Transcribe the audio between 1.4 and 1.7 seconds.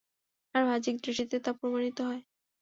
তা